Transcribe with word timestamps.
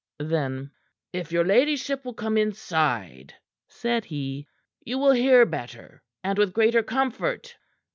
Then: 0.17 0.71
"If 1.13 1.31
your 1.31 1.45
ladyship 1.45 2.03
will 2.03 2.15
come 2.15 2.35
inside," 2.35 3.35
said 3.67 4.05
he, 4.05 4.47
"you 4.83 4.97
will 4.97 5.11
hear 5.11 5.45
better 5.45 6.01
and 6.23 6.39
with 6.39 6.53
greater 6.55 6.81
comfort." 6.81 7.55